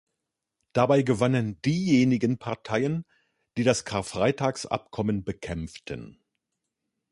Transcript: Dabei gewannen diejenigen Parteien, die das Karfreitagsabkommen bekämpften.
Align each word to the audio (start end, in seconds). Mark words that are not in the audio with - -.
Dabei 0.73 1.03
gewannen 1.03 1.61
diejenigen 1.61 2.39
Parteien, 2.39 3.05
die 3.55 3.63
das 3.63 3.85
Karfreitagsabkommen 3.85 5.23
bekämpften. 5.23 6.17